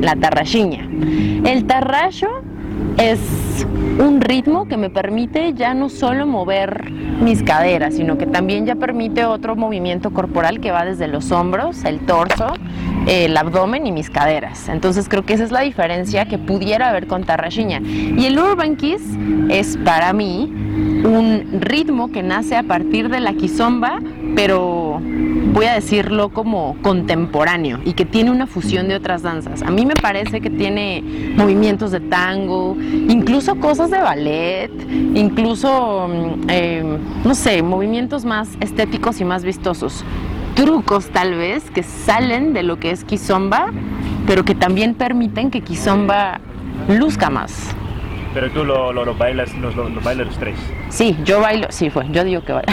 La 0.00 0.16
tarrachiña. 0.16 0.88
El 1.44 1.66
tarracho 1.66 2.28
es 2.96 3.20
un 3.98 4.20
ritmo 4.20 4.66
que 4.66 4.76
me 4.76 4.90
permite 4.90 5.54
ya 5.54 5.74
no 5.74 5.88
solo 5.88 6.26
mover 6.26 6.90
mis 6.92 7.42
caderas, 7.42 7.94
sino 7.94 8.16
que 8.16 8.26
también 8.26 8.66
ya 8.66 8.76
permite 8.76 9.24
otro 9.24 9.56
movimiento 9.56 10.10
corporal 10.12 10.60
que 10.60 10.70
va 10.70 10.84
desde 10.84 11.08
los 11.08 11.32
hombros, 11.32 11.84
el 11.84 12.00
torso, 12.00 12.46
el 13.08 13.36
abdomen 13.36 13.86
y 13.86 13.92
mis 13.92 14.10
caderas. 14.10 14.68
Entonces 14.68 15.08
creo 15.08 15.24
que 15.24 15.32
esa 15.32 15.44
es 15.44 15.50
la 15.50 15.62
diferencia 15.62 16.26
que 16.26 16.38
pudiera 16.38 16.90
haber 16.90 17.06
con 17.06 17.24
Tarrachiña. 17.24 17.80
Y 17.80 18.26
el 18.26 18.38
Urban 18.38 18.76
Kiss 18.76 19.02
es 19.48 19.78
para 19.78 20.12
mí 20.12 20.52
un 21.04 21.60
ritmo 21.60 22.12
que 22.12 22.22
nace 22.22 22.56
a 22.56 22.62
partir 22.62 23.08
de 23.08 23.20
la 23.20 23.32
kizomba, 23.32 24.00
pero 24.36 25.00
voy 25.52 25.64
a 25.64 25.74
decirlo 25.74 26.28
como 26.28 26.76
contemporáneo 26.82 27.80
y 27.84 27.94
que 27.94 28.04
tiene 28.04 28.30
una 28.30 28.46
fusión 28.46 28.88
de 28.88 28.96
otras 28.96 29.22
danzas. 29.22 29.62
A 29.62 29.70
mí 29.70 29.86
me 29.86 29.94
parece 29.94 30.40
que 30.40 30.50
tiene 30.50 31.02
movimientos 31.34 31.90
de 31.90 32.00
tango, 32.00 32.76
incluso 32.78 33.56
cosas 33.56 33.90
de 33.90 33.98
ballet, 33.98 34.70
incluso, 35.14 36.08
mm, 36.08 36.50
eh, 36.50 36.98
no 37.24 37.34
sé, 37.34 37.62
movimientos 37.62 38.24
más 38.24 38.50
estéticos 38.60 39.20
y 39.20 39.24
más 39.24 39.44
vistosos. 39.44 40.04
Trucos 40.58 41.06
tal 41.10 41.36
vez 41.36 41.70
que 41.70 41.84
salen 41.84 42.52
de 42.52 42.64
lo 42.64 42.80
que 42.80 42.90
es 42.90 43.04
kizomba, 43.04 43.70
pero 44.26 44.44
que 44.44 44.56
también 44.56 44.94
permiten 44.94 45.52
que 45.52 45.60
kizomba 45.60 46.40
luzca 46.88 47.30
más. 47.30 47.70
Pero 48.34 48.50
tú 48.50 48.64
lo, 48.64 48.92
lo, 48.92 49.04
lo 49.04 49.14
bailas, 49.14 49.54
los, 49.54 49.76
lo, 49.76 49.88
lo 49.88 50.00
bailas 50.00 50.26
los 50.26 50.36
tres, 50.38 50.56
Sí, 50.88 51.16
yo 51.24 51.40
bailo, 51.40 51.68
sí 51.70 51.90
fue, 51.90 52.06
yo 52.10 52.24
digo 52.24 52.42
que 52.42 52.52
bailo. 52.54 52.72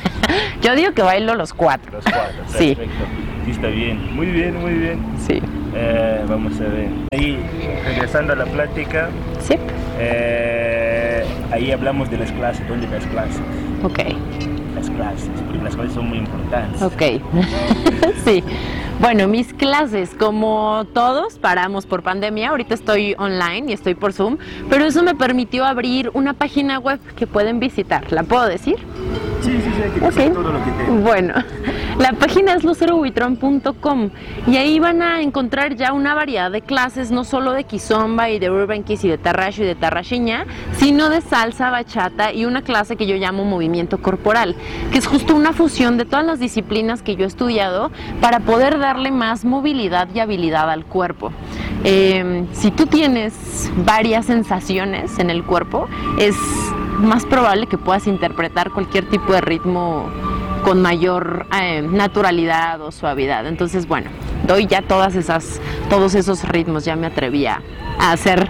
yo 0.62 0.76
digo 0.76 0.92
que 0.92 1.02
bailo 1.02 1.34
los 1.34 1.52
cuatro. 1.52 1.90
los 1.90 2.04
cuatro. 2.04 2.44
Sí. 2.46 2.76
Perfecto. 2.76 3.04
Sí, 3.44 3.50
está 3.50 3.66
bien. 3.68 4.14
Muy 4.14 4.26
bien, 4.26 4.60
muy 4.60 4.74
bien. 4.74 5.00
Sí. 5.26 5.40
Eh, 5.74 6.24
vamos 6.28 6.52
a 6.60 6.64
ver. 6.64 6.88
Ahí, 7.12 7.38
regresando 7.84 8.34
a 8.34 8.36
la 8.36 8.44
plática, 8.46 9.08
Sí. 9.40 9.54
eh, 9.98 11.24
ahí 11.50 11.72
hablamos 11.72 12.08
de 12.08 12.18
las 12.18 12.30
clases. 12.30 12.66
¿Dónde 12.68 12.86
las 12.86 13.04
clases? 13.06 13.40
Ok. 13.82 14.00
Las 14.86 14.96
clases, 14.96 15.30
porque 15.44 15.62
las 15.64 15.74
clases 15.74 15.94
son 15.94 16.08
muy 16.08 16.18
importantes. 16.18 16.82
Ok. 16.82 17.02
sí. 18.24 18.42
Bueno, 18.98 19.28
mis 19.28 19.52
clases, 19.52 20.10
como 20.18 20.86
todos, 20.94 21.38
paramos 21.38 21.84
por 21.84 22.02
pandemia. 22.02 22.48
Ahorita 22.48 22.74
estoy 22.74 23.14
online 23.18 23.64
y 23.68 23.72
estoy 23.72 23.94
por 23.94 24.14
Zoom, 24.14 24.38
pero 24.70 24.86
eso 24.86 25.02
me 25.02 25.14
permitió 25.14 25.66
abrir 25.66 26.10
una 26.14 26.32
página 26.32 26.78
web 26.78 26.98
que 27.14 27.26
pueden 27.26 27.60
visitar. 27.60 28.10
¿La 28.10 28.22
puedo 28.22 28.46
decir? 28.46 28.76
Sí, 29.42 29.52
sí, 29.62 29.70
sí, 29.76 29.82
hay 29.82 29.90
que 29.90 30.00
Ok. 30.00 30.14
decir 30.14 30.32
todo 30.32 30.52
lo 30.52 30.64
que 30.64 30.70
te... 30.72 30.90
Bueno, 30.90 31.34
la 31.98 32.12
página 32.14 32.54
es 32.54 32.64
lucerobuitrón.com 32.64 34.10
y 34.46 34.56
ahí 34.56 34.78
van 34.80 35.02
a 35.02 35.20
encontrar 35.22 35.76
ya 35.76 35.92
una 35.92 36.14
variedad 36.14 36.50
de 36.50 36.62
clases, 36.62 37.10
no 37.10 37.24
solo 37.24 37.52
de 37.52 37.64
kizomba 37.64 38.28
y 38.30 38.38
de 38.38 38.50
urban 38.50 38.82
kiss 38.82 39.04
y 39.04 39.08
de 39.08 39.18
tarracho 39.18 39.62
y 39.62 39.66
de 39.66 39.74
tarrachiña, 39.74 40.46
sino 40.78 41.10
de 41.10 41.20
salsa, 41.20 41.70
bachata 41.70 42.32
y 42.32 42.44
una 42.44 42.62
clase 42.62 42.96
que 42.96 43.06
yo 43.06 43.16
llamo 43.16 43.44
movimiento 43.44 43.98
corporal, 43.98 44.56
que 44.90 44.98
es 44.98 45.06
justo 45.06 45.34
una 45.34 45.52
fusión 45.52 45.96
de 45.96 46.04
todas 46.04 46.24
las 46.26 46.40
disciplinas 46.40 47.02
que 47.02 47.14
yo 47.16 47.24
he 47.24 47.28
estudiado 47.28 47.90
para 48.20 48.40
poder 48.40 48.78
darle 48.78 49.10
más 49.12 49.44
movilidad 49.44 50.08
y 50.14 50.20
habilidad 50.20 50.70
al 50.70 50.84
cuerpo. 50.86 51.32
Eh, 51.84 52.44
si 52.52 52.70
tú 52.70 52.86
tienes 52.86 53.70
varias 53.84 54.26
sensaciones 54.26 55.18
en 55.18 55.30
el 55.30 55.44
cuerpo, 55.44 55.88
es 56.18 56.34
más 56.98 57.24
probable 57.26 57.66
que 57.66 57.78
puedas 57.78 58.06
interpretar 58.06 58.70
cualquier 58.70 59.04
tipo 59.08 59.32
de 59.32 59.40
ritmo 59.40 60.08
con 60.64 60.82
mayor 60.82 61.46
eh, 61.60 61.82
naturalidad 61.82 62.80
o 62.80 62.90
suavidad. 62.90 63.46
Entonces, 63.46 63.86
bueno, 63.86 64.10
doy 64.46 64.66
ya 64.66 64.82
todas 64.82 65.14
esas, 65.14 65.60
todos 65.88 66.14
esos 66.14 66.42
ritmos, 66.48 66.84
ya 66.84 66.96
me 66.96 67.06
atrevía 67.06 67.62
a 68.00 68.12
hacer 68.12 68.48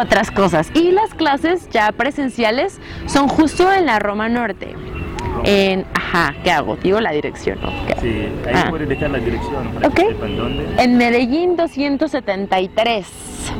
otras 0.00 0.30
cosas. 0.30 0.70
Y 0.74 0.90
las 0.92 1.14
clases 1.14 1.68
ya 1.70 1.92
presenciales 1.92 2.80
son 3.06 3.28
justo 3.28 3.72
en 3.72 3.86
la 3.86 3.98
Roma 3.98 4.28
Norte. 4.28 4.74
En, 5.44 5.84
ajá, 5.94 6.34
¿qué 6.42 6.50
hago? 6.50 6.76
Digo 6.76 7.00
la 7.00 7.12
dirección. 7.12 7.58
Sí, 8.00 8.28
ahí 8.46 8.52
Ah. 8.54 8.66
puedes 8.70 8.88
dejar 8.88 9.10
la 9.10 9.18
dirección 9.18 9.68
para 9.74 9.88
Ok. 9.88 9.94
que 9.94 10.06
sepan 10.08 10.36
dónde. 10.36 10.66
En 10.82 10.96
Medellín 10.98 11.56
273, 11.56 13.06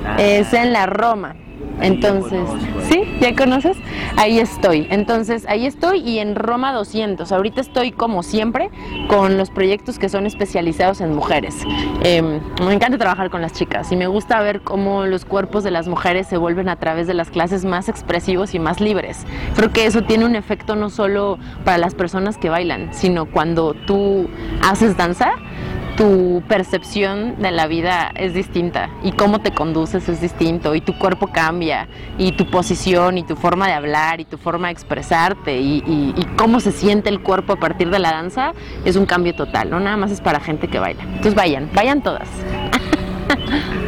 Ah. 0.07 0.17
es 0.19 0.53
en 0.53 0.73
la 0.73 0.87
Roma. 0.87 1.35
Entonces. 1.81 2.41
¿sí? 2.89 3.03
¿Ya 3.21 3.35
conoces? 3.35 3.77
Ahí 4.17 4.39
estoy. 4.39 4.87
Entonces, 4.91 5.45
ahí 5.49 5.67
estoy 5.67 6.01
y 6.01 6.19
en 6.19 6.35
Roma 6.35 6.73
200. 6.73 7.31
Ahorita 7.33 7.61
estoy 7.61 7.93
como 7.93 8.23
siempre 8.23 8.71
con 9.09 9.37
los 9.37 9.51
proyectos 9.51 9.99
que 9.99 10.09
son 10.09 10.27
especializados 10.27 11.01
en 11.01 11.15
mujeres. 11.15 11.55
Eh, 12.03 12.23
me 12.23 12.73
encanta 12.73 12.99
trabajar 12.99 13.31
con 13.31 13.43
las 13.43 13.53
chicas 13.53 13.93
y 13.93 13.97
me 13.97 14.07
gusta 14.07 14.41
ver 14.41 14.63
cómo 14.63 15.05
los 15.05 15.25
cuerpos 15.25 15.65
de 15.65 15.71
las 15.71 15.89
mujeres 15.89 16.27
se 16.27 16.37
vuelven 16.37 16.69
a 16.69 16.77
través 16.77 17.07
de 17.07 17.15
las 17.15 17.31
clases 17.31 17.65
más 17.65 17.89
expresivos 17.89 18.55
y 18.55 18.59
más 18.59 18.81
libres. 18.81 19.27
Creo 19.55 19.73
que 19.73 19.87
eso 19.87 20.03
tiene 20.03 20.25
un 20.25 20.37
efecto 20.37 20.77
no 20.77 20.91
solo 20.91 21.39
para 21.65 21.79
las 21.79 21.95
personas 21.95 22.39
que 22.39 22.49
bailan, 22.49 22.93
sino 22.93 23.27
cuando 23.27 23.75
tú 23.75 24.29
haces 24.63 24.97
danza, 24.97 25.33
tu 25.97 26.43
percepción 26.47 27.41
de 27.41 27.51
la 27.51 27.67
vida 27.67 28.13
es 28.15 28.35
distinta 28.35 28.91
y 29.03 29.13
cómo 29.13 29.41
te 29.41 29.53
conduces 29.53 30.09
es 30.09 30.21
distinto 30.21 30.75
y 30.75 30.81
tu 30.83 30.99
cuerpo 30.99 31.29
cambia 31.29 31.89
y 32.19 32.33
tu 32.33 32.51
posición 32.51 33.17
y 33.17 33.23
tu 33.23 33.35
forma 33.35 33.67
de 33.67 33.73
hablar 33.73 34.21
y 34.21 34.27
tu 34.27 34.37
forma 34.37 34.69
de 34.69 34.73
expresarte 34.73 35.59
y, 35.59 36.15
cómo 36.37 36.61
se 36.61 36.71
siente 36.71 37.09
el 37.09 37.21
cuerpo 37.21 37.55
a 37.55 37.57
partir 37.57 37.89
de 37.89 37.99
la 37.99 38.11
danza 38.11 38.53
es 38.85 38.97
un 38.97 39.07
cambio 39.07 39.35
total, 39.35 39.71
no 39.71 39.81
nada 39.81 39.97
más 39.97 40.11
es 40.11 40.21
para 40.21 40.39
gente 40.39 40.69
que 40.69 40.79
baila. 40.79 41.03
Entonces 41.03 41.35
vayan, 41.35 41.71
vayan 41.75 42.03
todas. 42.03 42.29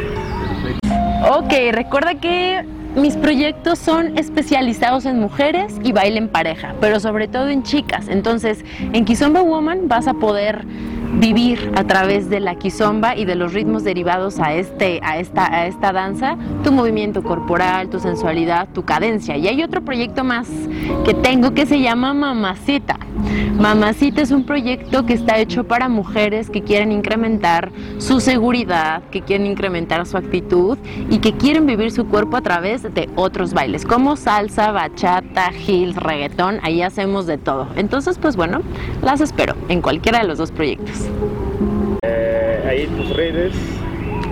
Ok, 1.31 1.53
recuerda 1.73 2.15
que 2.15 2.65
mis 2.95 3.15
proyectos 3.15 3.77
son 3.77 4.17
especializados 4.17 5.05
en 5.05 5.19
mujeres 5.19 5.75
y 5.83 5.91
baile 5.91 6.17
en 6.17 6.29
pareja, 6.29 6.73
pero 6.79 6.99
sobre 6.99 7.27
todo 7.27 7.49
en 7.49 7.61
chicas. 7.61 8.07
Entonces, 8.07 8.63
en 8.93 9.05
Kizomba 9.05 9.41
Woman 9.41 9.87
vas 9.87 10.07
a 10.07 10.13
poder 10.13 10.65
vivir 11.13 11.71
a 11.75 11.83
través 11.83 12.29
de 12.29 12.39
la 12.39 12.55
kizomba 12.55 13.15
y 13.15 13.25
de 13.25 13.35
los 13.35 13.53
ritmos 13.53 13.83
derivados 13.83 14.39
a, 14.39 14.53
este, 14.53 14.99
a, 15.03 15.17
esta, 15.17 15.45
a 15.53 15.67
esta 15.67 15.91
danza 15.91 16.37
tu 16.63 16.71
movimiento 16.71 17.23
corporal, 17.23 17.89
tu 17.89 17.99
sensualidad, 17.99 18.67
tu 18.73 18.83
cadencia. 18.83 19.37
Y 19.37 19.47
hay 19.47 19.63
otro 19.63 19.81
proyecto 19.81 20.23
más 20.23 20.47
que 21.05 21.13
tengo 21.13 21.53
que 21.53 21.65
se 21.65 21.79
llama 21.79 22.13
Mamacita. 22.13 22.97
Mamacita 23.59 24.21
es 24.21 24.31
un 24.31 24.45
proyecto 24.45 25.05
que 25.05 25.13
está 25.13 25.37
hecho 25.37 25.65
para 25.65 25.89
mujeres 25.89 26.49
que 26.49 26.63
quieren 26.63 26.91
incrementar 26.91 27.71
su 27.97 28.21
seguridad, 28.21 29.03
que 29.11 29.21
quieren 29.21 29.47
incrementar 29.47 30.05
su 30.05 30.15
actitud 30.15 30.77
y 31.09 31.19
que 31.19 31.33
quieren 31.33 31.65
vivir 31.65 31.91
su 31.91 32.07
cuerpo 32.07 32.37
a 32.37 32.41
través 32.41 32.83
de 32.83 33.09
otros 33.15 33.53
bailes, 33.53 33.85
como 33.85 34.15
salsa, 34.15 34.71
bachata, 34.71 35.51
heels, 35.67 35.97
reggaetón, 35.97 36.59
ahí 36.63 36.81
hacemos 36.81 37.27
de 37.27 37.37
todo. 37.37 37.67
Entonces, 37.75 38.17
pues 38.17 38.35
bueno, 38.35 38.61
las 39.01 39.19
espero 39.19 39.55
en 39.67 39.81
cualquiera 39.81 40.19
de 40.19 40.27
los 40.27 40.37
dos 40.37 40.51
proyectos. 40.51 40.98
Eh, 42.03 42.65
ahí 42.67 42.87
tus 42.87 43.15
redes. 43.15 43.53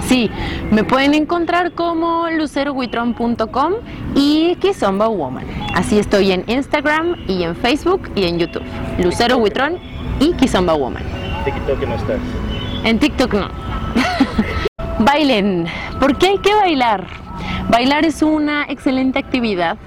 Sí, 0.07 0.31
me 0.71 0.83
pueden 0.83 1.13
encontrar 1.13 1.73
como 1.73 2.29
lucerohuitron.com 2.29 3.73
y 4.15 4.55
Kizomba 4.55 5.07
Woman. 5.07 5.45
Así 5.75 5.99
estoy 5.99 6.31
en 6.31 6.43
Instagram 6.47 7.15
y 7.27 7.43
en 7.43 7.55
Facebook 7.55 8.09
y 8.15 8.23
en 8.23 8.39
YouTube. 8.39 8.63
Lucero 8.99 9.37
Huitrón 9.37 9.77
y 10.19 10.33
Kizomba 10.33 10.73
Woman. 10.75 11.03
TikTok 11.43 11.87
no 11.87 11.95
estás. 11.95 12.19
En 12.83 12.99
TikTok 12.99 13.33
no. 13.33 13.49
Bailen. 14.99 15.67
¿Por 15.99 16.17
qué 16.17 16.27
hay 16.27 16.37
que 16.37 16.53
bailar? 16.53 17.07
Bailar 17.69 18.05
es 18.05 18.21
una 18.21 18.65
excelente 18.69 19.19
actividad 19.19 19.77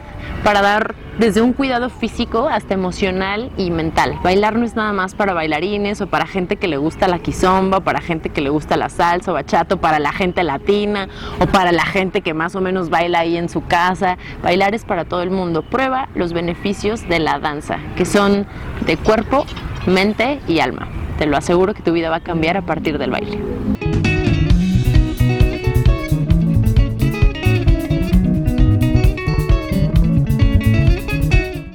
para 0.45 0.63
dar 0.63 0.95
desde 1.19 1.43
un 1.43 1.53
cuidado 1.53 1.91
físico 1.91 2.49
hasta 2.49 2.73
emocional 2.73 3.51
y 3.57 3.71
mental. 3.71 4.19
Bailar 4.23 4.57
no 4.57 4.65
es 4.65 4.75
nada 4.75 4.93
más 4.93 5.15
para 5.15 5.35
bailarines 5.35 6.01
o 6.01 6.07
para 6.07 6.27
gente 6.27 6.57
que 6.57 6.67
le 6.67 6.79
gusta 6.79 7.09
la 7.09 7.19
quizomba, 7.19 7.81
para 7.81 8.01
gente 8.01 8.31
que 8.31 8.41
le 8.41 8.49
gusta 8.49 8.77
la 8.77 8.89
salsa 8.89 9.31
o 9.31 9.35
bachato, 9.35 9.77
para 9.77 9.99
la 9.99 10.13
gente 10.13 10.43
latina 10.43 11.09
o 11.39 11.47
para 11.47 11.73
la 11.73 11.85
gente 11.85 12.23
que 12.23 12.33
más 12.33 12.55
o 12.55 12.61
menos 12.61 12.89
baila 12.89 13.21
ahí 13.21 13.37
en 13.37 13.49
su 13.51 13.67
casa. 13.67 14.17
Bailar 14.43 14.75
es 14.75 14.85
para 14.85 15.05
todo 15.05 15.23
el 15.23 15.31
mundo. 15.31 15.63
Prueba 15.63 16.09
los 16.15 16.33
beneficios 16.33 17.07
de 17.09 17.19
la 17.19 17.39
danza, 17.39 17.79
que 17.97 18.07
son 18.07 18.47
de 18.87 18.97
cuerpo, 18.97 19.45
mente 19.87 20.41
y 20.49 20.61
alma. 20.61 20.89
Te 21.19 21.27
lo 21.27 21.37
aseguro 21.37 21.75
que 21.75 21.83
tu 21.83 21.93
vida 21.93 22.09
va 22.09 22.17
a 22.17 22.21
cambiar 22.21 22.57
a 22.57 22.63
partir 22.63 22.97
del 22.97 23.11
baile. 23.11 24.10